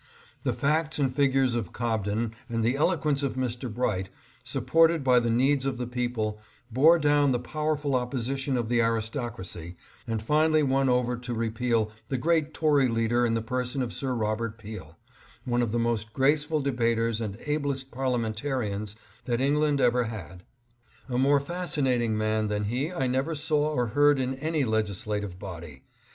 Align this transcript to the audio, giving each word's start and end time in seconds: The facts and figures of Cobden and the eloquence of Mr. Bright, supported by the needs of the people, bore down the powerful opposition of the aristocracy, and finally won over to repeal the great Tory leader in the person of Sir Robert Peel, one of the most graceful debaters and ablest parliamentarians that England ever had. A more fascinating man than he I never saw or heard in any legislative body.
The 0.41 0.51
facts 0.53 0.97
and 0.97 1.13
figures 1.15 1.53
of 1.53 1.73
Cobden 1.73 2.33
and 2.49 2.63
the 2.63 2.75
eloquence 2.75 3.21
of 3.21 3.35
Mr. 3.35 3.71
Bright, 3.71 4.09
supported 4.43 5.03
by 5.03 5.19
the 5.19 5.29
needs 5.29 5.63
of 5.63 5.77
the 5.77 5.85
people, 5.85 6.41
bore 6.71 6.97
down 6.97 7.31
the 7.31 7.39
powerful 7.39 7.93
opposition 7.93 8.57
of 8.57 8.67
the 8.67 8.81
aristocracy, 8.81 9.77
and 10.07 10.19
finally 10.19 10.63
won 10.63 10.89
over 10.89 11.17
to 11.17 11.35
repeal 11.35 11.91
the 12.09 12.17
great 12.17 12.51
Tory 12.51 12.87
leader 12.87 13.27
in 13.27 13.35
the 13.35 13.43
person 13.43 13.83
of 13.83 13.93
Sir 13.93 14.15
Robert 14.15 14.57
Peel, 14.57 14.97
one 15.45 15.61
of 15.61 15.71
the 15.71 15.77
most 15.77 16.13
graceful 16.13 16.61
debaters 16.61 17.21
and 17.21 17.37
ablest 17.45 17.91
parliamentarians 17.91 18.95
that 19.25 19.39
England 19.39 19.79
ever 19.79 20.05
had. 20.05 20.41
A 21.09 21.19
more 21.19 21.39
fascinating 21.39 22.17
man 22.17 22.47
than 22.47 22.63
he 22.63 22.91
I 22.91 23.05
never 23.05 23.35
saw 23.35 23.71
or 23.73 23.85
heard 23.89 24.19
in 24.19 24.33
any 24.33 24.63
legislative 24.65 25.37
body. 25.37 25.83